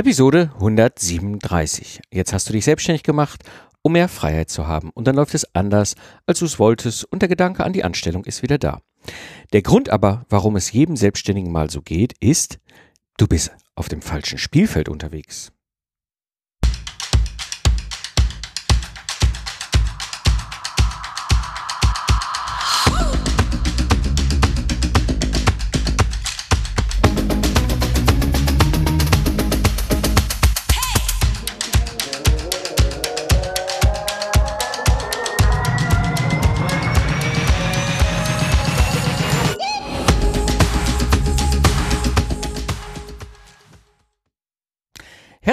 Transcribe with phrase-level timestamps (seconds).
[0.00, 2.00] Episode 137.
[2.10, 3.42] Jetzt hast du dich selbstständig gemacht,
[3.82, 4.88] um mehr Freiheit zu haben.
[4.94, 8.24] Und dann läuft es anders, als du es wolltest und der Gedanke an die Anstellung
[8.24, 8.80] ist wieder da.
[9.52, 12.60] Der Grund aber, warum es jedem Selbstständigen mal so geht, ist,
[13.18, 15.52] du bist auf dem falschen Spielfeld unterwegs.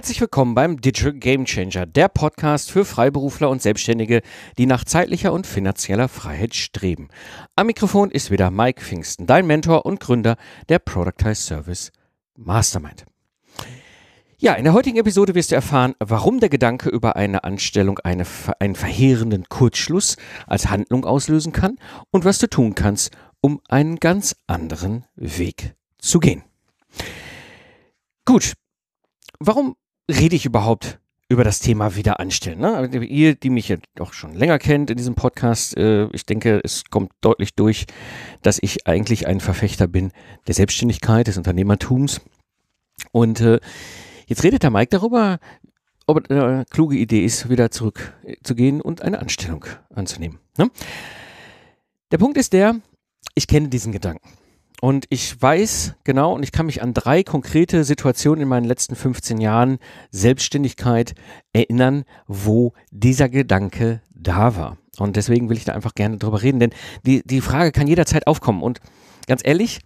[0.07, 4.21] Herzlich willkommen beim Digital Game Changer, der Podcast für Freiberufler und Selbstständige,
[4.57, 7.09] die nach zeitlicher und finanzieller Freiheit streben.
[7.57, 10.37] Am Mikrofon ist wieder Mike Pfingsten, dein Mentor und Gründer
[10.69, 11.91] der Productize Service
[12.37, 13.03] Mastermind.
[14.37, 18.25] Ja, in der heutigen Episode wirst du erfahren, warum der Gedanke über eine Anstellung eine,
[18.59, 21.75] einen verheerenden Kurzschluss als Handlung auslösen kann
[22.11, 23.11] und was du tun kannst,
[23.41, 26.43] um einen ganz anderen Weg zu gehen.
[28.23, 28.53] Gut,
[29.39, 29.75] warum
[30.09, 32.59] rede ich überhaupt über das Thema Wiederanstellen?
[32.59, 32.75] Ne?
[32.75, 36.61] Also ihr, die mich ja doch schon länger kennt in diesem Podcast, äh, ich denke,
[36.63, 37.85] es kommt deutlich durch,
[38.41, 40.11] dass ich eigentlich ein Verfechter bin
[40.47, 42.21] der Selbstständigkeit, des Unternehmertums.
[43.11, 43.59] Und äh,
[44.27, 45.39] jetzt redet der Mike darüber,
[46.07, 50.39] ob eine kluge Idee ist, wieder zurückzugehen und eine Anstellung anzunehmen.
[50.57, 50.71] Ne?
[52.11, 52.79] Der Punkt ist der,
[53.35, 54.36] ich kenne diesen Gedanken.
[54.79, 58.95] Und ich weiß genau und ich kann mich an drei konkrete Situationen in meinen letzten
[58.95, 59.79] 15 Jahren
[60.11, 61.15] Selbstständigkeit
[61.51, 64.77] erinnern, wo dieser Gedanke da war.
[64.99, 66.71] Und deswegen will ich da einfach gerne drüber reden, denn
[67.05, 68.61] die, die Frage kann jederzeit aufkommen.
[68.61, 68.79] Und
[69.25, 69.79] ganz ehrlich,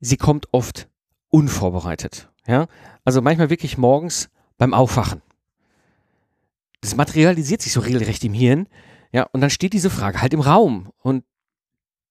[0.00, 0.88] sie kommt oft
[1.28, 2.30] unvorbereitet.
[2.46, 2.66] Ja?
[3.04, 5.22] Also manchmal wirklich morgens beim Aufwachen.
[6.82, 8.68] Das materialisiert sich so regelrecht im Hirn.
[9.12, 10.90] Ja, und dann steht diese Frage halt im Raum.
[10.98, 11.24] Und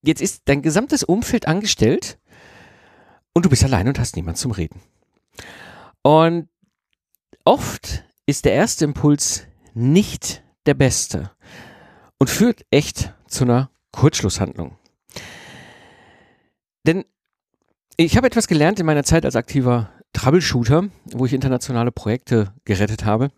[0.06, 2.20] Jetzt ist dein gesamtes Umfeld angestellt
[3.34, 4.82] und du bist allein und hast niemand zum Reden.
[6.04, 6.48] Und
[7.44, 11.32] oft ist der erste Impuls nicht der beste
[12.20, 14.78] und führt echt zu einer Kurzschlusshandlung.
[16.86, 17.04] Denn
[17.98, 23.06] ich habe etwas gelernt in meiner Zeit als aktiver Troubleshooter, wo ich internationale Projekte gerettet
[23.06, 23.32] habe.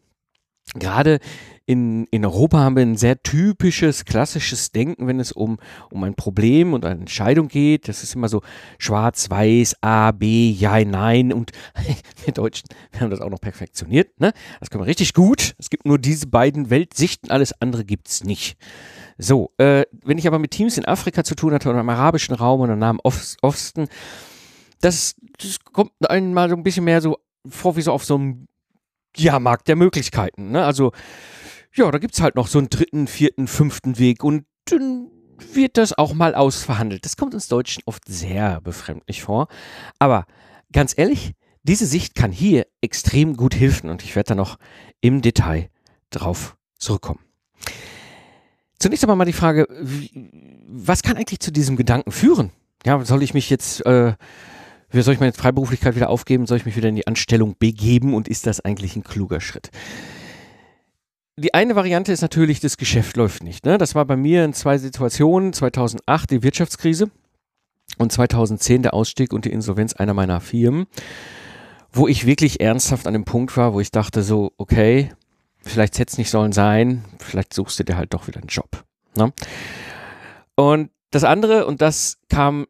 [0.75, 1.19] Gerade
[1.65, 5.57] in, in Europa haben wir ein sehr typisches, klassisches Denken, wenn es um,
[5.91, 7.87] um ein Problem und eine Entscheidung geht.
[7.87, 8.41] Das ist immer so
[8.77, 11.33] schwarz, weiß, A, B, ja, nein.
[11.33, 11.51] Und
[12.25, 14.19] wir Deutschen, wir haben das auch noch perfektioniert.
[14.19, 14.31] Ne?
[14.59, 15.55] Das können wir richtig gut.
[15.57, 18.57] Es gibt nur diese beiden Weltsichten, alles andere gibt es nicht.
[19.17, 22.35] So, äh, wenn ich aber mit Teams in Afrika zu tun hatte oder im arabischen
[22.35, 23.87] Raum oder im Nahen Osten,
[24.79, 27.17] das, das kommt einmal so ein bisschen mehr so
[27.49, 28.47] vor wie so auf so einem
[29.19, 30.51] ja, Markt der Möglichkeiten.
[30.51, 30.65] Ne?
[30.65, 30.91] Also
[31.73, 35.11] ja, da gibt es halt noch so einen dritten, vierten, fünften Weg und dann
[35.53, 37.05] wird das auch mal ausverhandelt.
[37.05, 39.47] Das kommt uns Deutschen oft sehr befremdlich vor.
[39.99, 40.25] Aber
[40.71, 41.33] ganz ehrlich,
[41.63, 44.57] diese Sicht kann hier extrem gut helfen und ich werde da noch
[45.01, 45.69] im Detail
[46.09, 47.19] drauf zurückkommen.
[48.79, 49.67] Zunächst einmal mal die Frage,
[50.67, 52.51] was kann eigentlich zu diesem Gedanken führen?
[52.85, 54.13] Ja, soll ich mich jetzt, äh,
[54.93, 56.45] soll ich meine Freiberuflichkeit wieder aufgeben?
[56.45, 58.13] Soll ich mich wieder in die Anstellung begeben?
[58.13, 59.69] Und ist das eigentlich ein kluger Schritt?
[61.39, 63.65] die eine Variante ist natürlich, das Geschäft läuft nicht.
[63.65, 63.77] Ne?
[63.77, 65.53] Das war bei mir in zwei Situationen.
[65.53, 67.11] 2008 die Wirtschaftskrise
[67.97, 70.87] und 2010 der Ausstieg und die Insolvenz einer meiner Firmen,
[71.91, 75.09] wo ich wirklich ernsthaft an dem Punkt war, wo ich dachte so, okay,
[75.61, 78.83] vielleicht hätte es nicht sollen sein, vielleicht suchst du dir halt doch wieder einen Job.
[79.15, 79.31] Ne?
[80.55, 82.65] Und das andere, und das kam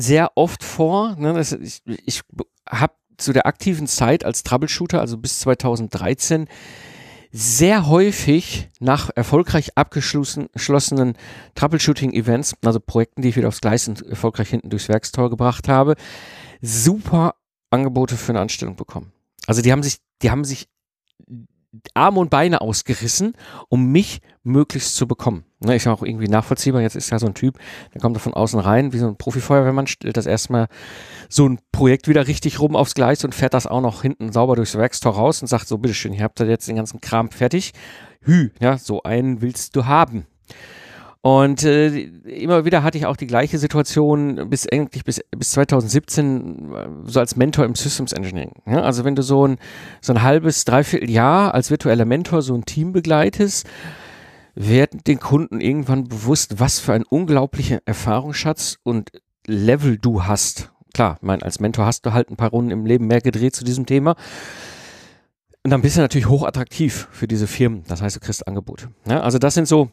[0.00, 2.22] sehr oft vor, ne, das, ich, ich
[2.68, 6.48] habe zu der aktiven Zeit als Troubleshooter, also bis 2013,
[7.32, 11.16] sehr häufig nach erfolgreich abgeschlossenen
[11.54, 15.94] Troubleshooting-Events, also Projekten, die ich wieder aufs Gleis und erfolgreich hinten durchs Werkstor gebracht habe,
[16.60, 17.36] super
[17.70, 19.12] Angebote für eine Anstellung bekommen.
[19.46, 20.68] Also die haben sich, die haben sich
[21.94, 23.34] Arme und Beine ausgerissen,
[23.68, 25.44] um mich möglichst zu bekommen.
[25.60, 26.80] Ne, ist ja auch irgendwie nachvollziehbar.
[26.80, 27.58] Jetzt ist ja so ein Typ,
[27.92, 30.68] der kommt da von außen rein, wie so ein Profifeuerwehrmann, stellt das erstmal
[31.28, 34.56] so ein Projekt wieder richtig rum aufs Gleis und fährt das auch noch hinten sauber
[34.56, 37.72] durchs Werkstor raus und sagt so, bitteschön, ihr habt da jetzt den ganzen Kram fertig.
[38.22, 40.26] Hü, ja, so einen willst du haben.
[41.22, 46.72] Und äh, immer wieder hatte ich auch die gleiche Situation bis eigentlich bis, bis 2017
[46.72, 48.52] äh, so als Mentor im Systems Engineering.
[48.66, 49.58] Ja, also wenn du so ein,
[50.00, 53.66] so ein halbes, dreiviertel Jahr als virtueller Mentor so ein Team begleitest,
[54.54, 59.10] wird den Kunden irgendwann bewusst, was für ein unglaublicher Erfahrungsschatz und
[59.46, 63.06] Level du hast klar, mein, als Mentor hast du halt ein paar Runden im Leben
[63.06, 64.16] mehr gedreht zu diesem Thema.
[65.62, 67.84] Und dann bist du natürlich hochattraktiv für diese Firmen.
[67.86, 68.88] Das heißt, du kriegst Angebote.
[69.06, 69.90] Ja, also das sind so,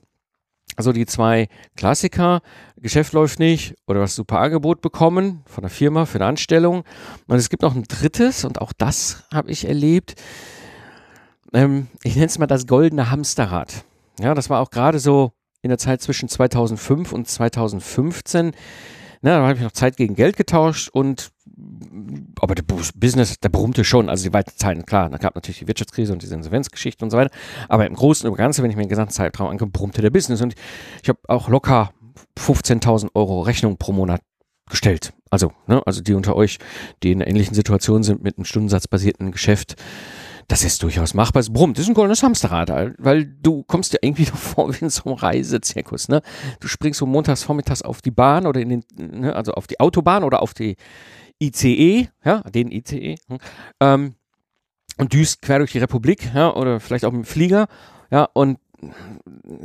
[0.77, 2.41] so die zwei Klassiker.
[2.77, 6.83] Geschäft läuft nicht oder was super Angebot bekommen von der Firma für eine Anstellung.
[7.27, 10.15] Und es gibt noch ein drittes und auch das habe ich erlebt.
[11.53, 13.83] Ähm, ich nenne es mal das goldene Hamsterrad.
[14.19, 15.31] Ja, das war auch gerade so
[15.61, 18.51] in der Zeit zwischen 2005 und 2015.
[19.21, 21.31] Na, da habe ich noch Zeit gegen Geld getauscht und
[22.39, 22.63] aber der
[22.95, 26.21] Business, der brummte schon, also die weiten Zeiten, klar, da gab natürlich die Wirtschaftskrise und
[26.21, 27.35] diese Insolvenzgeschichte und so weiter,
[27.67, 30.41] aber im Großen und Ganzen, wenn ich mir den gesamten Zeitraum angucke, brummte der Business.
[30.41, 30.55] Und
[31.01, 31.91] ich habe auch locker
[32.37, 34.21] 15.000 Euro Rechnung pro Monat
[34.69, 35.13] gestellt.
[35.29, 36.59] Also, ne, also die unter euch,
[37.03, 39.75] die in einer ähnlichen Situation sind mit einem stundensatzbasierten Geschäft,
[40.47, 41.41] das ist durchaus machbar.
[41.41, 44.85] Es brummt, das ist ein goldenes Hamsterrad, weil du kommst dir irgendwie noch vor wie
[44.85, 46.21] in so einem Reisezirkus, ne?
[46.59, 49.79] Du springst so montags vormittags auf die Bahn oder in den, ne, also auf die
[49.79, 50.77] Autobahn oder auf die
[51.41, 53.37] ICE, ja, den ICE, hm,
[53.81, 54.15] ähm,
[54.97, 57.67] und düst quer durch die Republik, ja, oder vielleicht auch mit dem Flieger,
[58.09, 58.57] ja, und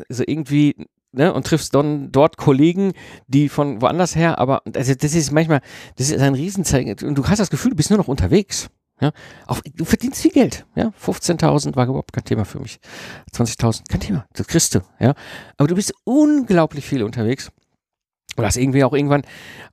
[0.09, 2.93] so irgendwie, ne, und triffst dann dort Kollegen,
[3.29, 5.61] die von woanders her, aber also das ist manchmal,
[5.97, 8.69] das ist ein Riesenzeichen, und du hast das Gefühl, du bist nur noch unterwegs.
[9.03, 9.11] Ja,
[9.49, 10.65] auch, du verdienst viel Geld.
[10.77, 12.79] Ja, 15.000 war überhaupt kein Thema für mich.
[13.35, 14.27] 20.000, kein Thema.
[14.33, 14.81] Das kriegst du.
[15.01, 15.15] Ja,
[15.57, 17.51] aber du bist unglaublich viel unterwegs.
[18.37, 19.25] Und hast irgendwie auch irgendwann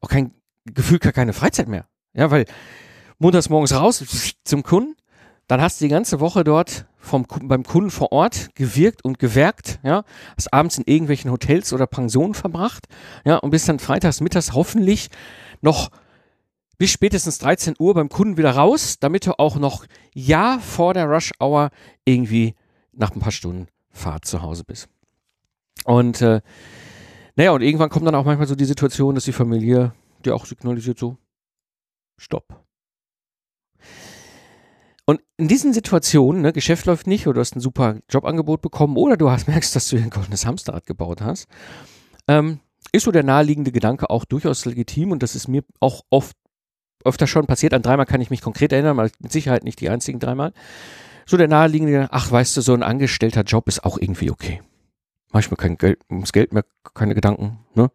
[0.01, 0.31] auch kein
[0.65, 1.85] Gefühl, keine Freizeit mehr.
[2.13, 2.45] Ja, weil
[3.19, 4.03] montags morgens raus
[4.43, 4.95] zum Kunden,
[5.45, 9.79] dann hast du die ganze Woche dort vom, beim Kunden vor Ort gewirkt und gewerkt,
[9.83, 10.05] ja,
[10.35, 12.87] hast abends in irgendwelchen Hotels oder Pensionen verbracht,
[13.25, 15.09] ja, und bist dann freitags mittags hoffentlich
[15.61, 15.91] noch
[16.79, 19.85] bis spätestens 13 Uhr beim Kunden wieder raus, damit du auch noch
[20.15, 21.69] ja vor der Rush Hour
[22.05, 22.55] irgendwie
[22.93, 24.87] nach ein paar Stunden Fahrt zu Hause bist.
[25.83, 26.41] Und äh,
[27.35, 29.93] naja, und irgendwann kommt dann auch manchmal so die Situation, dass die Familie
[30.25, 31.17] dir auch signalisiert so,
[32.17, 32.63] stopp.
[35.05, 38.95] Und in diesen Situationen, ne, Geschäft läuft nicht oder du hast ein super Jobangebot bekommen
[38.95, 41.47] oder du hast, merkst, dass du ein goldenes Hamsterrad gebaut hast,
[42.27, 42.61] ähm,
[42.93, 46.37] ist so der naheliegende Gedanke auch durchaus legitim und das ist mir auch oft
[47.03, 47.73] öfter schon passiert.
[47.73, 50.53] An dreimal kann ich mich konkret erinnern, aber mit Sicherheit nicht die einzigen dreimal.
[51.25, 54.61] So der naheliegende, ach, weißt du, so ein angestellter Job ist auch irgendwie okay.
[55.31, 56.65] Manchmal kein Geld, ums Geld mehr
[56.95, 57.91] keine Gedanken, ne?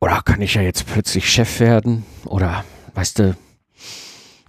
[0.00, 2.04] Oder kann ich ja jetzt plötzlich Chef werden?
[2.26, 3.36] Oder, weißt du,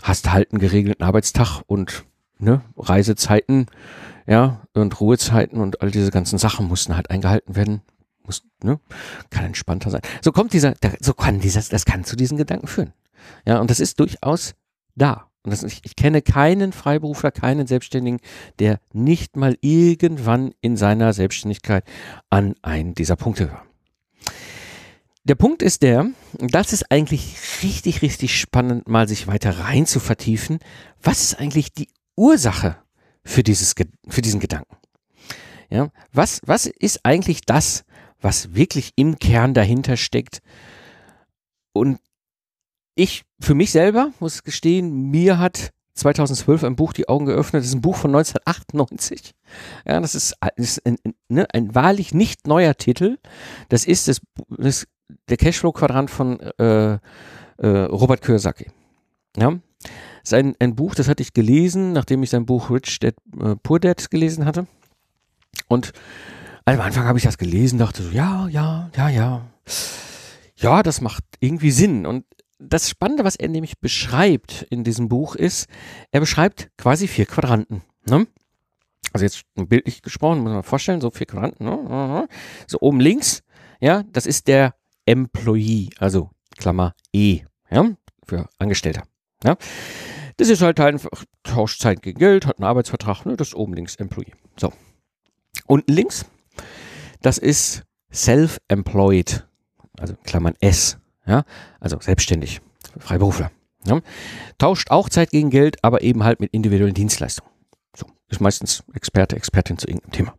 [0.01, 2.06] hast halt einen geregelten Arbeitstag und,
[2.38, 3.68] ne, Reisezeiten,
[4.28, 7.81] ja, und Ruhezeiten und all diese ganzen Sachen mussten halt eingehalten werden.
[8.24, 8.80] Muss, ne,
[9.31, 10.01] kann entspannter sein.
[10.22, 12.94] So kommt dieser, so kann dieser, das kann zu diesen Gedanken führen.
[13.46, 14.56] Ja, und das ist durchaus
[14.96, 15.30] da.
[15.44, 18.20] Und das, ich, ich kenne keinen Freiberufler, keinen Selbstständigen,
[18.60, 21.84] der nicht mal irgendwann in seiner Selbstständigkeit
[22.30, 23.66] an einen dieser Punkte war.
[25.25, 30.00] Der Punkt ist der, das ist eigentlich richtig, richtig spannend, mal sich weiter rein zu
[30.00, 30.60] vertiefen.
[31.02, 32.78] Was ist eigentlich die Ursache
[33.24, 33.74] für, dieses,
[34.08, 34.76] für diesen Gedanken?
[35.69, 37.84] Ja, was, was ist eigentlich das,
[38.19, 40.42] was wirklich im Kern dahinter steckt?
[41.72, 42.00] Und
[42.95, 47.62] ich für mich selber muss gestehen, mir hat 2012 ein Buch die Augen geöffnet.
[47.62, 49.34] Das ist ein Buch von 1998.
[49.86, 50.98] Ja, das ist, ist ein,
[51.30, 53.18] ne, ein wahrlich nicht neuer Titel.
[53.69, 54.88] Das ist das, das
[55.30, 56.98] der Cashflow-Quadrant von äh,
[57.57, 58.72] äh, Robert Kiyosaki.
[59.38, 59.92] Ja, das
[60.24, 63.56] ist ein, ein Buch, das hatte ich gelesen, nachdem ich sein Buch Rich Dad äh,
[63.62, 64.66] Poor Dad gelesen hatte.
[65.68, 65.92] Und
[66.66, 69.42] also am Anfang habe ich das gelesen, dachte so, ja, ja, ja, ja.
[70.56, 72.06] Ja, das macht irgendwie Sinn.
[72.06, 72.26] Und
[72.70, 75.68] das Spannende, was er nämlich beschreibt in diesem Buch, ist,
[76.12, 77.82] er beschreibt quasi vier Quadranten.
[78.06, 78.28] Ne?
[79.12, 81.66] Also jetzt bildlich gesprochen, muss man vorstellen, so vier Quadranten.
[81.66, 82.28] Ne?
[82.68, 83.44] So oben links,
[83.80, 87.92] ja, das ist der Employee, also Klammer E, ja,
[88.26, 89.04] für Angestellter.
[89.44, 89.58] Ja.
[90.38, 91.10] Das ist halt einfach,
[91.44, 94.34] tauscht Zeit gegen Geld, hat einen Arbeitsvertrag, ne, das ist oben links Employee.
[94.58, 94.74] So.
[95.68, 96.26] Unten links,
[97.22, 99.48] das ist Self-Employed,
[100.00, 101.44] also Klammern S, ja,
[101.80, 102.61] also selbstständig,
[102.97, 103.51] Freiberufler.
[103.85, 104.01] Ja?
[104.57, 107.51] Tauscht auch Zeit gegen Geld, aber eben halt mit individuellen Dienstleistungen.
[107.95, 110.35] So, ist meistens Experte, Expertin zu irgendeinem Thema.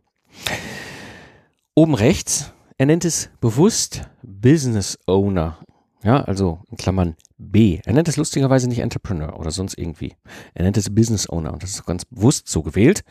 [1.75, 5.57] Oben rechts, er nennt es bewusst Business Owner.
[6.03, 7.79] Ja, also in Klammern B.
[7.83, 10.13] Er nennt es lustigerweise nicht Entrepreneur oder sonst irgendwie.
[10.53, 13.03] Er nennt es Business Owner und das ist ganz bewusst so gewählt.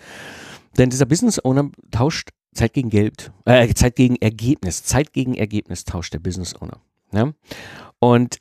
[0.79, 4.85] Denn dieser Business Owner tauscht Zeit gegen Geld, äh, Zeit gegen Ergebnis.
[4.85, 6.81] Zeit gegen Ergebnis tauscht der Business Owner.
[7.15, 7.33] Ja?
[7.99, 8.39] Und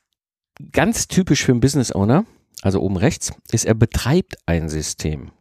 [0.71, 2.25] ganz typisch für einen Business Owner,
[2.61, 5.31] also oben rechts, ist, er betreibt ein System.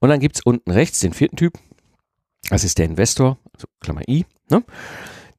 [0.00, 1.58] Und dann gibt es unten rechts den vierten Typ,
[2.48, 4.64] das ist der Investor, also Klammer I, ne?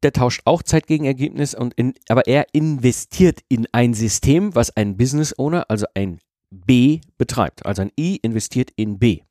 [0.03, 4.75] der tauscht auch Zeit gegen Ergebnis und in, aber er investiert in ein System, was
[4.75, 7.65] ein Business Owner, also ein B betreibt.
[7.65, 9.21] Also ein I investiert in B.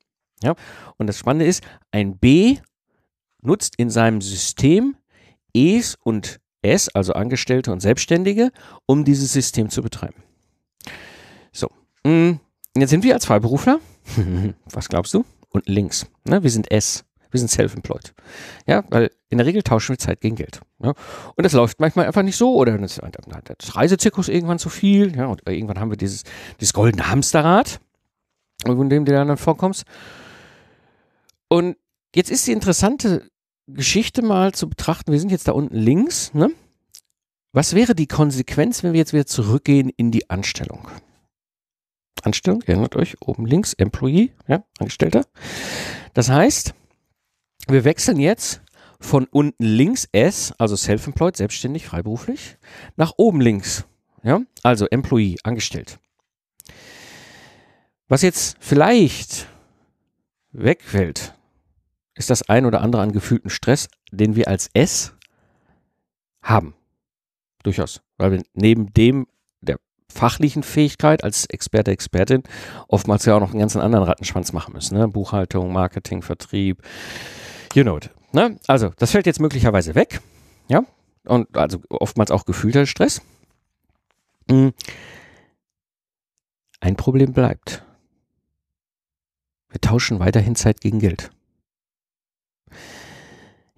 [0.43, 0.55] Ja?
[0.97, 2.59] Und das Spannende ist, ein B
[3.43, 4.97] nutzt in seinem System
[5.55, 8.53] E's und S, also Angestellte und Selbstständige,
[8.87, 10.23] um dieses System zu betreiben.
[11.53, 11.69] So,
[12.05, 12.33] mm,
[12.77, 13.81] jetzt sind wir als Freiberufler.
[14.67, 15.25] Was glaubst du?
[15.51, 16.07] Und links.
[16.25, 16.43] Ne?
[16.43, 17.05] Wir sind S.
[17.31, 18.13] Wir sind self-employed.
[18.67, 20.61] Ja, weil in der Regel tauschen wir Zeit gegen Geld.
[20.83, 20.95] Ja?
[21.37, 23.01] Und das läuft manchmal einfach nicht so oder das,
[23.59, 25.17] das Reisezirkus irgendwann zu viel.
[25.17, 26.25] Ja, und irgendwann haben wir dieses,
[26.59, 27.81] dieses goldene Hamsterrad,
[28.67, 29.85] in dem du dann vorkommst.
[31.49, 31.77] Und
[32.15, 33.31] jetzt ist die interessante
[33.75, 35.13] Geschichte mal zu betrachten.
[35.13, 36.33] Wir sind jetzt da unten links.
[36.35, 36.51] Ne?
[37.53, 40.89] Was wäre die Konsequenz, wenn wir jetzt wieder zurückgehen in die Anstellung?
[42.23, 45.25] Anstellung, erinnert euch, oben links, Employee, ja, Angestellter.
[46.13, 46.75] Das heißt,
[47.69, 48.63] wir wechseln jetzt
[49.01, 52.59] von unten links S, also self-employed, selbstständig, freiberuflich,
[52.97, 53.87] nach oben links,
[54.23, 55.99] ja, also Employee, angestellt.
[58.09, 59.47] Was jetzt vielleicht
[60.53, 61.35] wegfällt,
[62.21, 65.15] ist das ein oder andere an gefühlten Stress, den wir als S
[66.43, 66.75] haben.
[67.63, 68.03] Durchaus.
[68.19, 69.27] Weil wir neben dem
[69.63, 69.79] der
[70.13, 72.43] fachlichen Fähigkeit als Experte, Expertin
[72.89, 74.99] oftmals ja auch noch einen ganzen anderen Rattenschwanz machen müssen.
[74.99, 75.09] Ne?
[75.09, 76.83] Buchhaltung, Marketing, Vertrieb,
[77.75, 78.11] you know it.
[78.33, 78.59] Ne?
[78.67, 80.21] Also, das fällt jetzt möglicherweise weg.
[80.69, 80.85] Ja.
[81.25, 83.23] Und also oftmals auch gefühlter Stress.
[84.51, 84.75] Hm.
[86.81, 87.83] Ein Problem bleibt.
[89.71, 91.31] Wir tauschen weiterhin Zeit gegen Geld.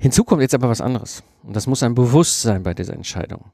[0.03, 1.23] Hinzu kommt jetzt aber was anderes.
[1.45, 3.53] Und das muss ein Bewusstsein bei dieser Entscheidung.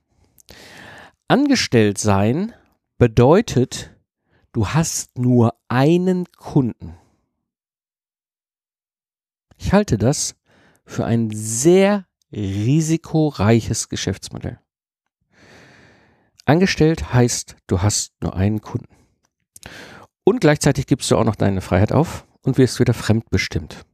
[1.28, 2.55] Angestellt sein
[2.97, 3.95] bedeutet,
[4.52, 6.97] du hast nur einen Kunden.
[9.59, 10.37] Ich halte das
[10.87, 14.59] für ein sehr risikoreiches Geschäftsmodell.
[16.47, 18.97] Angestellt heißt, du hast nur einen Kunden.
[20.25, 23.85] Und gleichzeitig gibst du auch noch deine Freiheit auf und wirst wieder fremdbestimmt.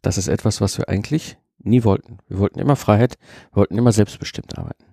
[0.00, 2.18] Das ist etwas, was wir eigentlich nie wollten.
[2.28, 3.16] Wir wollten immer Freiheit,
[3.52, 4.84] wir wollten immer selbstbestimmt arbeiten.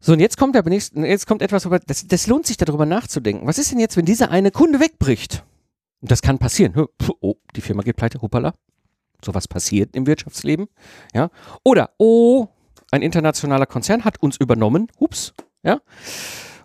[0.00, 3.46] So, und jetzt kommt, der nächste, jetzt kommt etwas, das, das lohnt sich darüber nachzudenken.
[3.46, 5.44] Was ist denn jetzt, wenn dieser eine Kunde wegbricht?
[6.00, 6.86] Und das kann passieren.
[7.20, 8.54] Oh, die Firma geht pleite, hoppala.
[9.22, 10.68] Sowas passiert im Wirtschaftsleben.
[11.12, 11.28] Ja.
[11.64, 12.48] Oder, oh,
[12.90, 14.88] ein internationaler Konzern hat uns übernommen.
[14.98, 15.34] Hups.
[15.62, 15.80] Ja.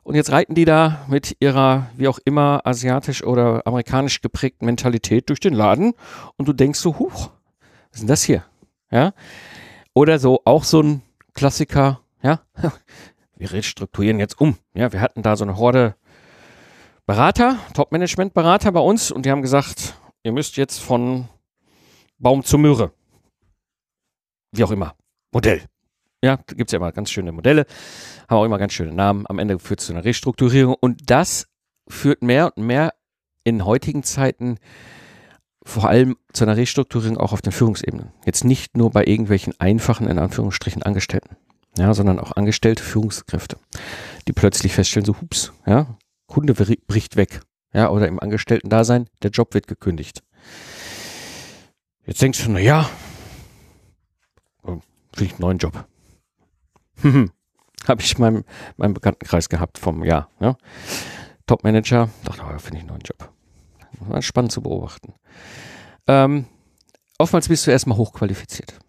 [0.04, 5.30] Und jetzt reiten die da mit ihrer, wie auch immer, asiatisch oder amerikanisch geprägten Mentalität
[5.30, 5.94] durch den Laden
[6.38, 7.32] und du denkst so, huch,
[7.96, 8.44] was ist denn das hier?
[8.92, 9.14] Ja.
[9.94, 11.02] Oder so, auch so ein
[11.34, 12.42] Klassiker, ja.
[13.38, 14.58] Wir restrukturieren jetzt um.
[14.74, 15.96] Ja, wir hatten da so eine Horde
[17.06, 21.28] Berater, Top-Management-Berater bei uns und die haben gesagt, ihr müsst jetzt von
[22.18, 22.94] Baum zu Möhre.
[24.54, 24.96] Wie auch immer.
[25.34, 25.64] Modell.
[26.24, 27.66] Ja, gibt es ja immer ganz schöne Modelle,
[28.30, 29.26] haben auch immer ganz schöne Namen.
[29.28, 31.48] Am Ende führt es zu einer Restrukturierung und das
[31.90, 32.94] führt mehr und mehr
[33.44, 34.60] in heutigen Zeiten
[35.66, 38.12] vor allem zu einer Restrukturierung auch auf den Führungsebenen.
[38.26, 41.36] Jetzt nicht nur bei irgendwelchen einfachen, in Anführungsstrichen, Angestellten,
[41.78, 43.58] ja, sondern auch angestellte Führungskräfte,
[44.28, 47.42] die plötzlich feststellen, so, hups, ja, Kunde bricht weg,
[47.74, 50.24] ja, oder im Angestellten-Dasein, der Job wird gekündigt.
[52.06, 52.88] Jetzt denkst du, na ja,
[55.16, 55.86] krieg ich einen neuen Job.
[57.88, 58.44] Habe ich meinem,
[58.78, 60.30] meinem Bekanntenkreis gehabt vom Jahr.
[60.40, 60.58] Ja.
[61.48, 63.35] Top-Manager, dachte, oh, finde ich einen neuen Job.
[64.00, 65.14] War spannend zu beobachten.
[66.08, 66.46] Ähm,
[67.18, 68.80] oftmals bist du erstmal hochqualifiziert.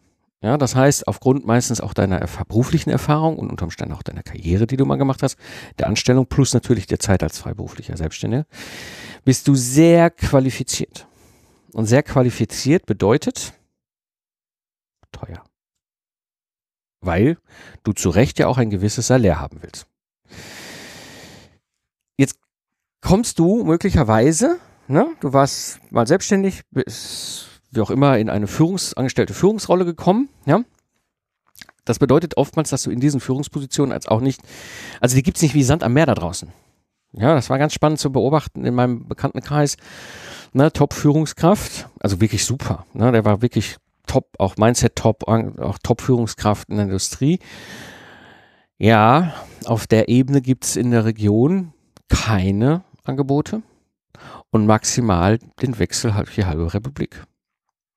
[0.43, 4.67] Ja, das heißt, aufgrund meistens auch deiner beruflichen Erfahrung und unterm Stand auch deiner Karriere,
[4.67, 5.39] die du mal gemacht hast,
[5.79, 8.47] der Anstellung plus natürlich der Zeit als freiberuflicher Selbstständiger,
[9.25, 11.07] bist du sehr qualifiziert.
[11.73, 13.55] Und sehr qualifiziert bedeutet
[15.11, 15.43] teuer.
[17.01, 17.39] Weil
[17.83, 19.87] du zu Recht ja auch ein gewisses Salär haben willst.
[22.19, 22.39] Jetzt
[23.01, 24.59] kommst du möglicherweise
[24.89, 25.09] Ne?
[25.21, 30.63] Du warst mal selbstständig, bist wie auch immer in eine Führungsangestellte Führungsrolle gekommen, ja.
[31.85, 34.41] Das bedeutet oftmals, dass du in diesen Führungspositionen als auch nicht,
[35.01, 36.53] also die gibt's nicht wie Sand am Meer da draußen.
[37.13, 39.77] Ja, das war ganz spannend zu beobachten in meinem Bekanntenkreis.
[40.53, 42.87] Ne, Top-Führungskraft, also wirklich super.
[42.93, 43.77] Ne, der war wirklich
[44.07, 47.39] top, auch Mindset top, auch Top-Führungskraft in der Industrie.
[48.79, 51.73] Ja, auf der Ebene gibt's in der Region
[52.09, 53.63] keine Angebote
[54.57, 57.25] und maximal den Wechsel halt die halbe Republik.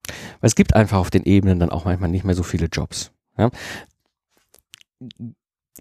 [0.07, 3.11] Weil es gibt einfach auf den Ebenen dann auch manchmal nicht mehr so viele Jobs.
[3.37, 3.49] Ja?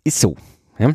[0.05, 0.37] Ist so.
[0.79, 0.95] Ja?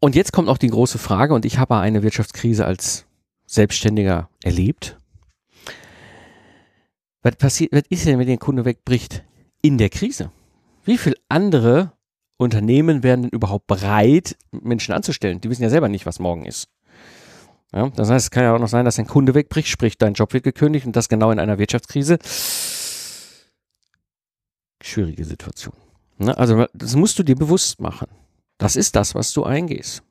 [0.00, 3.06] Und jetzt kommt auch die große Frage, und ich habe eine Wirtschaftskrise als
[3.46, 4.96] Selbstständiger erlebt.
[7.22, 9.24] Was passiert, was ist denn, wenn der Kunde wegbricht?
[9.62, 10.30] in der Krise.
[10.84, 11.92] Wie viele andere
[12.36, 15.40] Unternehmen wären denn überhaupt bereit, Menschen anzustellen?
[15.40, 16.68] Die wissen ja selber nicht, was morgen ist.
[17.72, 20.14] Ja, das heißt, es kann ja auch noch sein, dass ein Kunde wegbricht, sprich dein
[20.14, 22.18] Job wird gekündigt und das genau in einer Wirtschaftskrise.
[24.82, 25.74] Schwierige Situation.
[26.18, 26.36] Ne?
[26.36, 28.08] Also das musst du dir bewusst machen.
[28.58, 30.02] Das ist das, was du eingehst.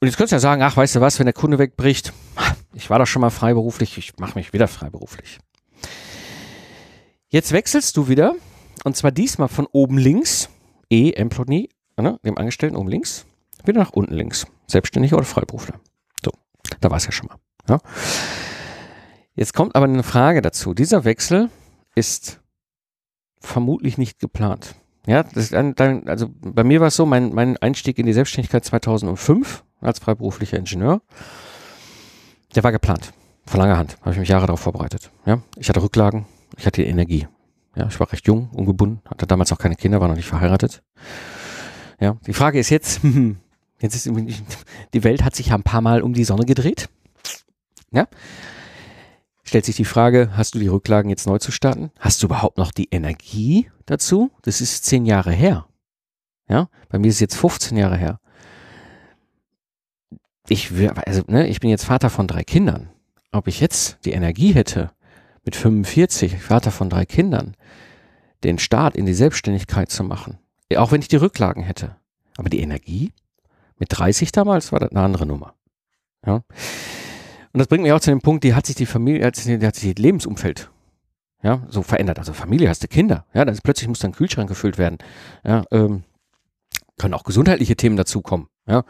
[0.00, 2.12] Und jetzt könntest du ja sagen, ach, weißt du was, wenn der Kunde wegbricht,
[2.74, 5.38] ich war doch schon mal freiberuflich, ich mache mich wieder freiberuflich.
[7.28, 8.34] Jetzt wechselst du wieder,
[8.84, 10.50] und zwar diesmal von oben links,
[10.90, 13.24] E, Employee, ne, dem Angestellten oben links,
[13.64, 15.80] wieder nach unten links, Selbstständiger oder Freiberufler.
[16.80, 17.36] Da war es ja schon mal.
[17.68, 17.78] Ja.
[19.34, 20.74] Jetzt kommt aber eine Frage dazu.
[20.74, 21.50] Dieser Wechsel
[21.94, 22.40] ist
[23.40, 24.76] vermutlich nicht geplant.
[25.06, 29.64] Ja, das, also bei mir war es so, mein, mein Einstieg in die Selbstständigkeit 2005
[29.80, 31.02] als freiberuflicher Ingenieur,
[32.54, 33.12] der war geplant.
[33.46, 33.98] Von langer Hand.
[34.00, 35.10] Habe ich mich Jahre darauf vorbereitet.
[35.26, 36.24] Ja, ich hatte Rücklagen,
[36.56, 37.28] ich hatte Energie.
[37.76, 40.82] Ja, ich war recht jung, ungebunden, hatte damals auch keine Kinder, war noch nicht verheiratet.
[42.00, 43.00] Ja, die Frage ist jetzt,
[43.84, 44.10] jetzt ist
[44.92, 46.88] die Welt hat sich ja ein paar Mal um die Sonne gedreht.
[47.92, 48.08] Ja,
[49.44, 51.92] stellt sich die Frage, hast du die Rücklagen jetzt neu zu starten?
[52.00, 54.32] Hast du überhaupt noch die Energie dazu?
[54.42, 55.66] Das ist zehn Jahre her.
[56.48, 58.20] Ja, bei mir ist es jetzt 15 Jahre her.
[60.48, 60.72] Ich,
[61.06, 62.90] also, ne, ich bin jetzt Vater von drei Kindern.
[63.32, 64.90] Ob ich jetzt die Energie hätte,
[65.44, 67.56] mit 45, Vater von drei Kindern,
[68.44, 70.38] den Start in die Selbstständigkeit zu machen,
[70.76, 71.96] auch wenn ich die Rücklagen hätte.
[72.36, 73.12] Aber die Energie,
[73.76, 75.54] mit 30 damals, war das eine andere Nummer.
[76.26, 76.36] Ja.
[76.36, 79.76] Und das bringt mich auch zu dem Punkt, die hat sich die Familie, die hat
[79.76, 80.70] sich das Lebensumfeld
[81.42, 82.18] ja, so verändert.
[82.18, 84.98] Also Familie, hast du Kinder, ja, dann plötzlich muss dein Kühlschrank gefüllt werden.
[85.44, 86.04] Ja, ähm,
[86.98, 88.84] können auch gesundheitliche Themen dazukommen, ja.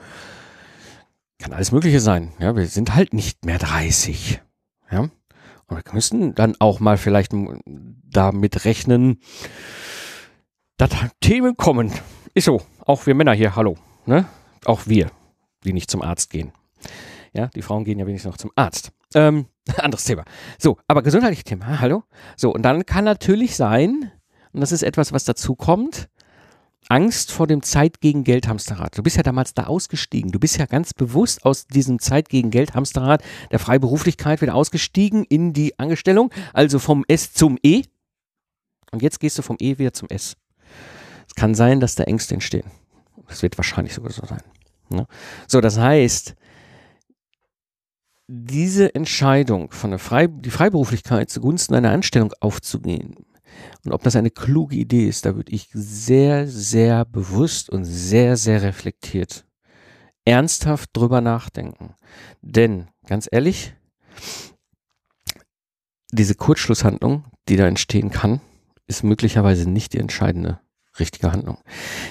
[1.39, 2.33] Kann alles Mögliche sein.
[2.39, 4.41] Ja, wir sind halt nicht mehr 30.
[4.91, 5.01] Ja.
[5.01, 5.13] Und
[5.69, 9.21] wir müssen dann auch mal vielleicht damit rechnen,
[10.77, 11.93] dass Themen kommen.
[12.35, 12.63] Ist so.
[12.87, 13.77] Auch wir Männer hier, hallo.
[14.07, 14.27] Ne?
[14.67, 15.11] Auch wir,
[15.65, 16.53] die nicht zum Arzt gehen.
[17.33, 18.93] Ja, die Frauen gehen ja wenigstens noch zum Arzt.
[19.15, 20.25] Ähm, anderes Thema.
[20.59, 22.05] So, aber gesundheitliches Thema, hallo?
[22.37, 24.13] So, und dann kann natürlich sein,
[24.53, 26.09] und das ist etwas, was dazu kommt,
[26.89, 28.97] Angst vor dem Zeit gegen Geld Hamsterrad.
[28.97, 30.33] Du bist ja damals da ausgestiegen.
[30.33, 35.25] Du bist ja ganz bewusst aus diesem Zeit gegen Geld Hamsterrad der Freiberuflichkeit wieder ausgestiegen
[35.25, 37.85] in die Angestellung, also vom S zum E.
[38.91, 40.37] Und jetzt gehst du vom E wieder zum S.
[41.27, 42.71] Es kann sein, dass da Ängste entstehen.
[43.29, 44.43] Das wird wahrscheinlich sogar so sein.
[44.89, 45.07] Ne?
[45.47, 46.35] So, das heißt,
[48.27, 53.17] diese Entscheidung von der Frei die Freiberuflichkeit zugunsten einer Anstellung aufzugehen
[53.85, 58.37] und ob das eine kluge Idee ist, da würde ich sehr, sehr bewusst und sehr,
[58.37, 59.45] sehr reflektiert
[60.25, 61.95] ernsthaft drüber nachdenken.
[62.41, 63.75] Denn, ganz ehrlich,
[66.13, 68.41] diese Kurzschlusshandlung, die da entstehen kann,
[68.87, 70.61] ist möglicherweise nicht die entscheidende
[70.99, 71.59] richtige Handlung.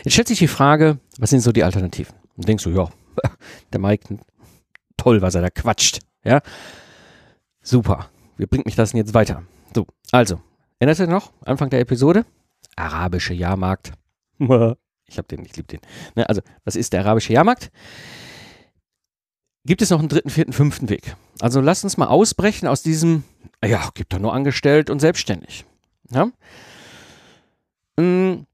[0.04, 2.16] Jetzt stellt sich die Frage, was sind so die Alternativen?
[2.36, 2.90] Und denkst du, ja,
[3.74, 4.18] der Mike
[4.98, 6.00] toll, was er da quatscht.
[6.24, 6.42] Ja,
[7.62, 8.10] super.
[8.38, 9.44] Wie bringt mich das denn jetzt weiter?
[9.76, 10.42] So, also,
[10.80, 11.32] erinnert ihr noch?
[11.46, 12.26] Anfang der Episode?
[12.76, 13.94] Arabische Jahrmarkt.
[15.06, 15.82] Ich hab den, ich liebe den.
[16.16, 17.72] Ne, also, was ist der arabische Jahrmarkt?
[19.64, 21.16] Gibt es noch einen dritten, vierten, fünften Weg?
[21.40, 23.24] Also, lasst uns mal ausbrechen aus diesem,
[23.64, 25.66] ja, gibt doch nur angestellt und selbstständig.
[26.10, 26.32] Ja?
[28.00, 28.48] Hm,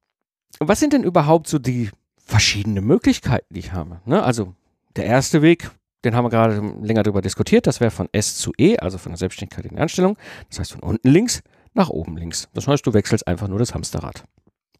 [0.60, 1.92] was sind denn überhaupt so die
[2.30, 4.02] verschiedenen Möglichkeiten, die ich habe?
[4.06, 4.24] Ne?
[4.24, 4.54] Also,
[4.96, 5.72] der erste Weg,
[6.06, 7.68] den haben wir gerade länger darüber diskutiert.
[7.68, 10.18] Das wäre von S zu E, also von der Selbstständigkeit in die Anstellung.
[10.50, 11.42] Das heißt von unten links
[11.74, 12.48] nach oben links.
[12.54, 14.24] Das heißt, du wechselst einfach nur das Hamsterrad.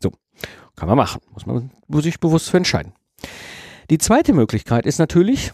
[0.02, 0.12] So,
[0.76, 1.22] kann man machen.
[1.34, 2.94] Muss man sich bewusst für entscheiden.
[3.90, 5.52] Die zweite Möglichkeit ist natürlich,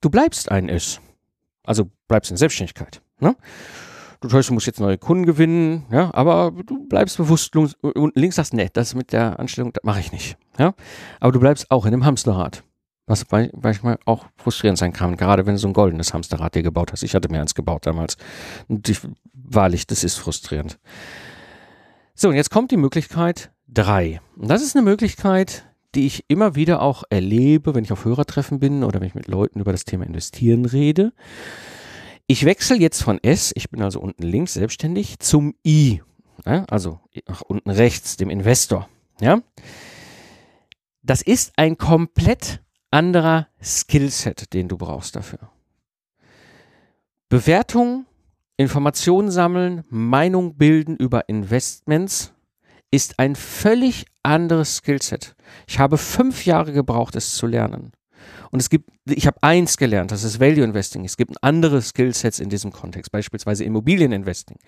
[0.00, 1.00] du bleibst ein S.
[1.64, 3.00] Also bleibst in Selbstständigkeit.
[3.20, 3.36] Ne?
[4.24, 7.54] Du du musst jetzt neue Kunden gewinnen, ja, aber du bleibst bewusst
[8.14, 10.38] links, sagst, nee, das mit der Anstellung, das mache ich nicht.
[10.58, 10.72] Ja?
[11.20, 12.64] Aber du bleibst auch in dem Hamsterrad.
[13.06, 16.90] Was manchmal auch frustrierend sein kann, gerade wenn du so ein goldenes Hamsterrad dir gebaut
[16.90, 17.02] hast.
[17.02, 18.16] Ich hatte mir eins gebaut damals.
[18.66, 19.00] Und ich,
[19.34, 20.78] wahrlich, das ist frustrierend.
[22.14, 24.22] So, und jetzt kommt die Möglichkeit drei.
[24.36, 28.58] Und das ist eine Möglichkeit, die ich immer wieder auch erlebe, wenn ich auf Hörertreffen
[28.58, 31.12] bin oder wenn ich mit Leuten über das Thema Investieren rede.
[32.26, 36.02] Ich wechsle jetzt von S, ich bin also unten links selbstständig, zum I.
[36.46, 38.88] Ja, also nach unten rechts, dem Investor.
[39.20, 39.42] Ja.
[41.02, 45.50] Das ist ein komplett anderer Skillset, den du brauchst dafür.
[47.28, 48.06] Bewertung,
[48.56, 52.32] Informationen sammeln, Meinung bilden über Investments
[52.90, 55.34] ist ein völlig anderes Skillset.
[55.66, 57.92] Ich habe fünf Jahre gebraucht, es zu lernen.
[58.50, 61.04] Und es gibt, ich habe eins gelernt, das ist Value Investing.
[61.04, 64.58] Es gibt andere Skillsets in diesem Kontext, beispielsweise Immobilieninvesting.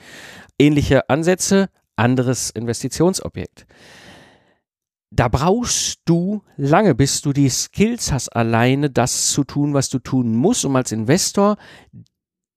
[0.59, 3.67] Ähnliche Ansätze, anderes Investitionsobjekt.
[5.11, 9.99] Da brauchst du lange, bis du die Skills hast, alleine das zu tun, was du
[9.99, 11.57] tun musst, um als Investor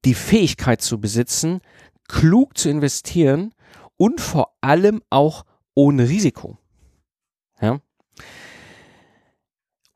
[0.05, 1.61] die Fähigkeit zu besitzen,
[2.07, 3.53] klug zu investieren
[3.97, 6.57] und vor allem auch ohne Risiko.
[7.61, 7.79] Ja?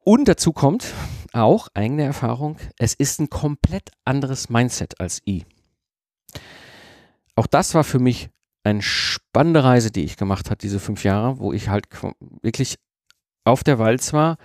[0.04, 0.94] Und dazu kommt
[1.32, 5.46] auch eigene Erfahrung, es ist ein komplett anderes Mindset als I.
[7.36, 8.30] Auch das war für mich
[8.64, 11.88] eine spannende Reise, die ich gemacht habe, diese fünf Jahre, wo ich halt
[12.42, 12.78] wirklich
[13.44, 14.38] auf der Walz war,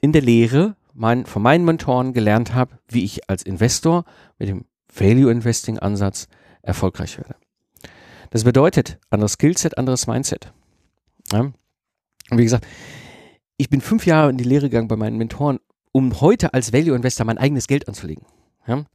[0.00, 4.04] in der Lehre mein, von meinen Mentoren gelernt habe, wie ich als Investor
[4.38, 6.28] mit dem Value Investing Ansatz
[6.62, 7.36] erfolgreich werde.
[8.30, 10.52] Das bedeutet, anderes Skillset, anderes Mindset.
[11.32, 11.52] Ja?
[12.30, 12.66] Wie gesagt,
[13.60, 15.58] ich bin fünf Jahre in die Lehre gegangen bei meinen Mentoren,
[15.92, 18.24] um heute als Value Investor mein eigenes Geld anzulegen.
[18.66, 18.86] Ja?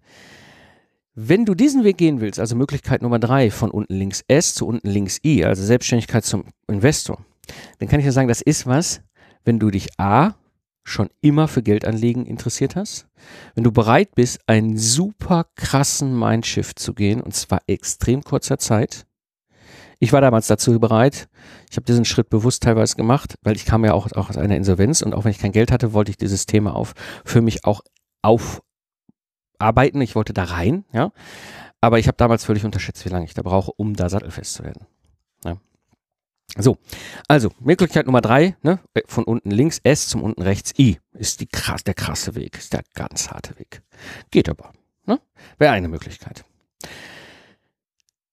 [1.14, 4.66] Wenn du diesen Weg gehen willst, also Möglichkeit Nummer drei, von unten links S zu
[4.66, 7.24] unten links I, also Selbstständigkeit zum Investor,
[7.78, 9.02] dann kann ich dir sagen, das ist was,
[9.44, 10.34] wenn du dich A
[10.84, 13.08] schon immer für Geldanlegen interessiert hast,
[13.54, 19.06] wenn du bereit bist, einen super krassen Mindshift zu gehen, und zwar extrem kurzer Zeit,
[20.00, 21.28] ich war damals dazu bereit.
[21.70, 24.56] Ich habe diesen Schritt bewusst teilweise gemacht, weil ich kam ja auch, auch aus einer
[24.56, 27.66] Insolvenz und auch wenn ich kein Geld hatte, wollte ich dieses Thema auf, für mich
[27.66, 27.82] auch
[28.22, 30.02] aufarbeiten.
[30.02, 31.12] Ich wollte da rein, ja.
[31.82, 34.64] Aber ich habe damals völlig unterschätzt, wie lange ich da brauche, um da sattelfest zu
[34.64, 34.88] werden.
[35.44, 35.58] Ja.
[36.58, 36.78] So,
[37.28, 41.48] also Möglichkeit Nummer drei, ne, von unten links S zum unten rechts I, ist die
[41.48, 43.82] krass, der krasse Weg, ist der ganz harte Weg.
[44.32, 44.72] Geht aber,
[45.06, 45.20] ne?
[45.58, 46.46] Wäre eine Möglichkeit.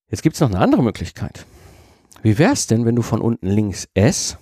[0.08, 1.46] Jetzt gibt es noch eine andere Möglichkeit.
[2.22, 4.38] Wie wäre es denn, wenn du von unten links S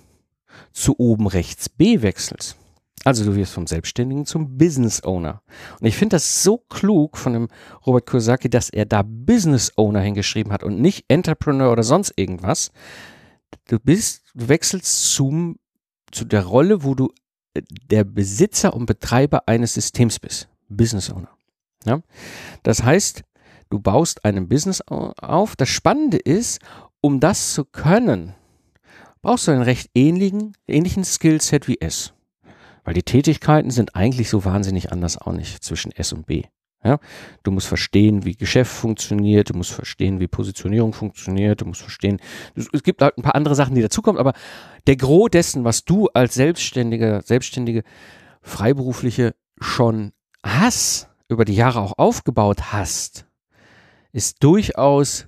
[0.71, 2.57] zu oben rechts B wechselst?
[3.03, 5.41] Also du wirst vom Selbstständigen zum Business Owner.
[5.79, 7.47] Und ich finde das so klug von dem
[7.85, 12.71] Robert Kiyosaki, dass er da Business Owner hingeschrieben hat und nicht Entrepreneur oder sonst irgendwas.
[13.67, 15.57] Du bist, du wechselst zum,
[16.11, 17.09] zu der Rolle, wo du
[17.55, 20.47] äh, der Besitzer und Betreiber eines Systems bist.
[20.69, 21.29] Business Owner.
[21.85, 22.01] Ja?
[22.61, 23.23] Das heißt,
[23.71, 25.55] Du baust einen Business auf.
[25.55, 26.59] Das Spannende ist,
[27.01, 28.33] um das zu können,
[29.21, 32.13] brauchst du einen recht ähnlichen, ähnlichen Skillset wie S.
[32.83, 36.43] Weil die Tätigkeiten sind eigentlich so wahnsinnig anders auch nicht zwischen S und B.
[36.83, 36.97] Ja,
[37.43, 42.19] du musst verstehen, wie Geschäft funktioniert, du musst verstehen, wie Positionierung funktioniert, du musst verstehen,
[42.55, 44.33] es gibt halt ein paar andere Sachen, die dazukommen, aber
[44.87, 47.83] der Gros dessen, was du als Selbstständige, Selbstständige,
[48.41, 50.11] Freiberufliche schon
[50.43, 53.27] hast, über die Jahre auch aufgebaut hast,
[54.11, 55.27] ist durchaus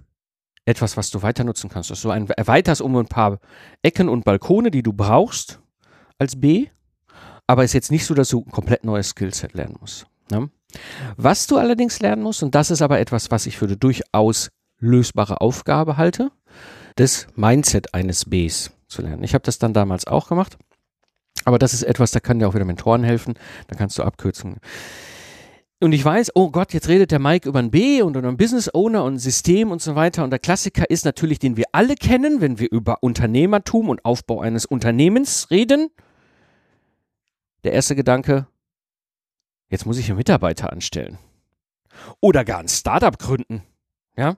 [0.65, 1.91] etwas, was du weiter nutzen kannst.
[1.91, 3.39] Dass du ein, erweiterst um ein paar
[3.82, 5.60] Ecken und Balkone, die du brauchst
[6.17, 6.67] als B,
[7.47, 10.08] aber es ist jetzt nicht so, dass du ein komplett neues Skillset lernen musst.
[10.32, 10.49] Ne?
[11.17, 14.49] Was du allerdings lernen musst, und das ist aber etwas, was ich für eine durchaus
[14.80, 16.32] lösbare Aufgabe halte,
[16.95, 19.23] das Mindset eines Bs zu lernen.
[19.23, 20.58] Ich habe das dann damals auch gemacht,
[21.45, 23.34] aber das ist etwas, da kann dir auch wieder Mentoren helfen,
[23.67, 24.60] da kannst du Abkürzungen
[25.83, 28.37] und ich weiß, oh Gott, jetzt redet der Mike über ein B und über einen
[28.37, 30.23] Business Owner und ein System und so weiter.
[30.23, 34.39] Und der Klassiker ist natürlich, den wir alle kennen, wenn wir über Unternehmertum und Aufbau
[34.39, 35.89] eines Unternehmens reden.
[37.65, 38.47] Der erste Gedanke,
[39.69, 41.17] jetzt muss ich einen Mitarbeiter anstellen.
[42.21, 43.63] Oder gar ein Startup gründen.
[44.15, 44.37] Ja.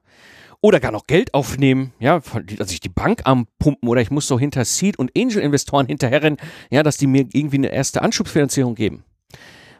[0.61, 2.21] Oder gar noch Geld aufnehmen, ja,
[2.57, 6.39] dass ich die Bank anpumpen oder ich muss so hinter Seed und Angel Investoren hinterherrennen,
[6.71, 9.03] ja, dass die mir irgendwie eine erste Anschubsfinanzierung geben.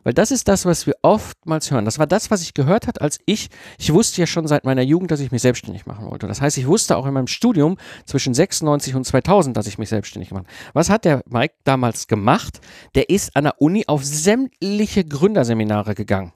[0.05, 1.83] Weil das ist das, was wir oftmals hören.
[1.83, 4.83] Das war das, was ich gehört hat, als ich, ich wusste ja schon seit meiner
[4.83, 6.27] Jugend, dass ich mich selbstständig machen wollte.
[6.27, 9.89] Das heißt, ich wusste auch in meinem Studium zwischen 96 und 2000, dass ich mich
[9.89, 10.45] selbstständig mache.
[10.73, 12.61] Was hat der Mike damals gemacht?
[12.93, 16.33] Der ist an der Uni auf sämtliche Gründerseminare gegangen.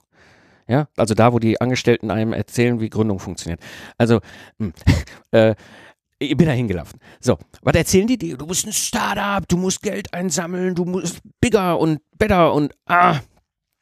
[0.67, 3.62] Ja, also da, wo die Angestellten einem erzählen, wie Gründung funktioniert.
[3.99, 4.19] Also,
[4.58, 4.71] mh,
[5.32, 5.55] äh,
[6.17, 6.99] ich bin da hingelaufen.
[7.19, 8.36] So, was erzählen die dir?
[8.36, 13.19] Du musst ein Startup, du musst Geld einsammeln, du musst bigger und better und ah,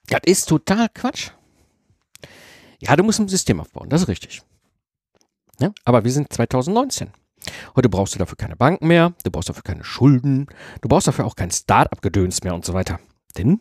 [0.09, 1.31] das ist total Quatsch.
[2.79, 4.41] Ja, du musst ein System aufbauen, das ist richtig.
[5.59, 7.11] Ja, aber wir sind 2019.
[7.75, 10.47] Heute brauchst du dafür keine Banken mehr, du brauchst dafür keine Schulden,
[10.81, 12.99] du brauchst dafür auch kein Start-up-Gedöns mehr und so weiter.
[13.37, 13.59] Denn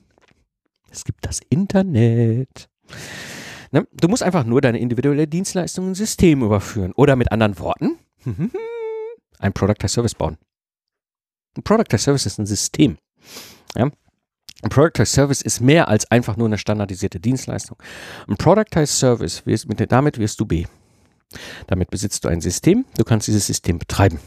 [0.90, 2.68] es gibt das Internet.
[3.70, 3.86] Ne?
[3.92, 6.92] Du musst einfach nur deine individuelle Dienstleistung in ein System überführen.
[6.96, 7.98] Oder mit anderen Worten,
[9.38, 10.38] ein Product as Service bauen.
[11.56, 12.98] Ein Product as Service ist ein System.
[13.74, 13.90] Ja?
[14.62, 17.76] Ein Productized Service ist mehr als einfach nur eine standardisierte Dienstleistung.
[18.26, 19.42] Ein Productized Service,
[19.88, 20.64] damit wirst du B.
[21.66, 24.20] Damit besitzt du ein System, du kannst dieses System betreiben.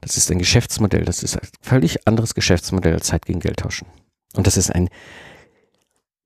[0.00, 3.86] Das ist ein Geschäftsmodell, das ist ein völlig anderes Geschäftsmodell als Zeit gegen Geld tauschen.
[4.34, 4.88] Und das ist ein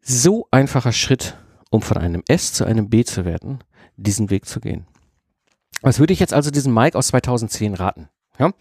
[0.01, 1.37] so einfacher Schritt,
[1.71, 3.63] um von einem S zu einem B zu werden,
[3.97, 4.87] diesen Weg zu gehen.
[5.81, 8.09] Was würde ich jetzt also diesem Mike aus 2010 raten?
[8.39, 8.53] Ja?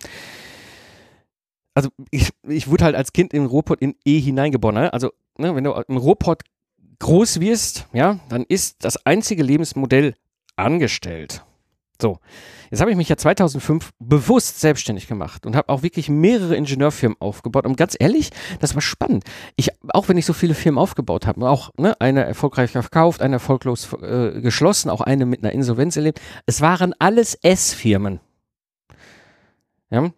[1.73, 4.75] Also ich, ich wurde halt als Kind in Ruhrpott in E hineingeboren.
[4.75, 4.93] Ne?
[4.93, 6.43] Also ne, wenn du im Ruhrpott
[6.99, 10.15] groß wirst, ja, dann ist das einzige Lebensmodell
[10.55, 11.43] angestellt.
[12.01, 12.17] So,
[12.71, 17.15] jetzt habe ich mich ja 2005 bewusst selbstständig gemacht und habe auch wirklich mehrere Ingenieurfirmen
[17.21, 17.65] aufgebaut.
[17.67, 19.23] Und ganz ehrlich, das war spannend.
[19.55, 23.35] Ich, auch wenn ich so viele Firmen aufgebaut habe, auch ne, eine erfolgreich verkauft, eine
[23.35, 28.19] erfolglos äh, geschlossen, auch eine mit einer Insolvenz erlebt, es waren alles S-Firmen.
[29.91, 30.11] Ja.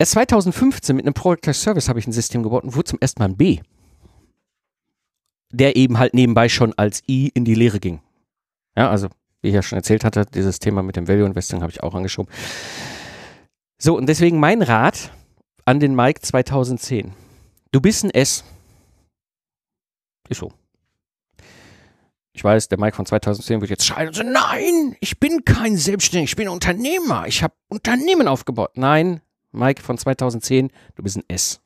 [0.00, 3.20] Erst 2015 mit einem Product Service habe ich ein System gebaut und wurde zum ersten
[3.20, 3.60] Mal ein B.
[5.52, 8.00] Der eben halt nebenbei schon als I in die Lehre ging.
[8.74, 9.08] Ja, also
[9.42, 11.94] wie ich ja schon erzählt hatte, dieses Thema mit dem Value Investing habe ich auch
[11.94, 12.32] angeschoben.
[13.76, 15.10] So, und deswegen mein Rat
[15.66, 17.12] an den Mike 2010.
[17.70, 18.42] Du bist ein S.
[20.30, 20.50] Ist so.
[22.32, 25.76] Ich weiß, der Mike von 2010 wird jetzt schreien und sagen, nein, ich bin kein
[25.76, 28.70] Selbstständiger, ich bin Unternehmer, ich habe Unternehmen aufgebaut.
[28.76, 29.20] Nein,
[29.52, 31.60] Mike von 2010, du bist ein S.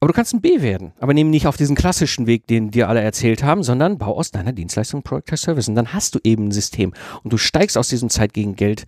[0.00, 0.92] Aber du kannst ein B werden.
[1.00, 4.30] Aber nimm nicht auf diesen klassischen Weg, den dir alle erzählt haben, sondern bau aus
[4.30, 5.68] deiner Dienstleistung Product as Service.
[5.68, 6.92] Und dann hast du eben ein System.
[7.22, 8.84] Und du steigst aus diesem Zeit gegen Geld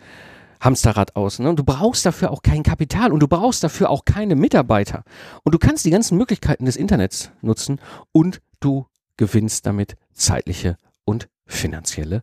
[0.60, 1.38] Hamsterrad aus.
[1.38, 1.48] Ne?
[1.48, 5.04] Und du brauchst dafür auch kein Kapital und du brauchst dafür auch keine Mitarbeiter.
[5.44, 7.80] Und du kannst die ganzen Möglichkeiten des Internets nutzen
[8.12, 12.22] und du gewinnst damit zeitliche und finanzielle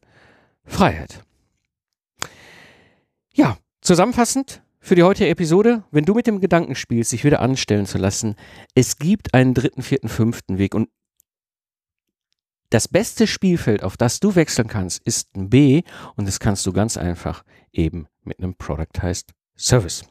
[0.64, 1.24] Freiheit.
[3.34, 7.88] Ja, zusammenfassend, für die heutige Episode, wenn du mit dem Gedanken spielst, sich wieder anstellen
[7.88, 8.36] zu lassen,
[8.76, 10.90] es gibt einen dritten, vierten, fünften Weg und
[12.70, 15.82] das beste Spielfeld, auf das du wechseln kannst, ist ein B
[16.16, 20.06] und das kannst du ganz einfach eben mit einem Productized Service.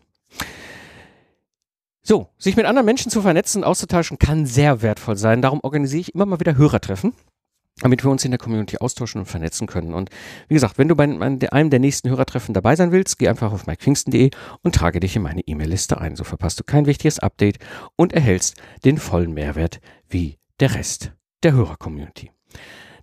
[2.02, 5.40] So, sich mit anderen Menschen zu vernetzen und auszutauschen kann sehr wertvoll sein.
[5.40, 7.14] Darum organisiere ich immer mal wieder Hörertreffen
[7.80, 9.94] damit wir uns in der Community austauschen und vernetzen können.
[9.94, 10.10] Und
[10.48, 13.66] wie gesagt, wenn du bei einem der nächsten Hörertreffen dabei sein willst, geh einfach auf
[13.66, 14.30] mikepfingsten.de
[14.62, 16.16] und trage dich in meine E-Mail-Liste ein.
[16.16, 17.58] So verpasst du kein wichtiges Update
[17.96, 22.30] und erhältst den vollen Mehrwert wie der Rest der Hörer-Community.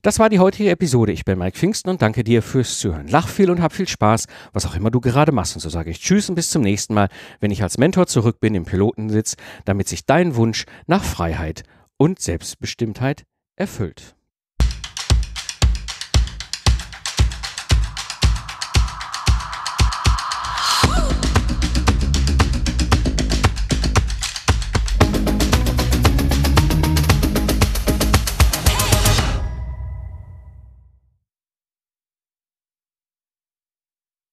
[0.03, 1.11] Das war die heutige Episode.
[1.11, 3.07] Ich bin Mike Pfingsten und danke dir fürs Zuhören.
[3.07, 5.55] Lach viel und hab viel Spaß, was auch immer du gerade machst.
[5.55, 8.39] Und so sage ich Tschüss und bis zum nächsten Mal, wenn ich als Mentor zurück
[8.39, 11.63] bin im Pilotensitz, damit sich dein Wunsch nach Freiheit
[11.97, 14.15] und Selbstbestimmtheit erfüllt.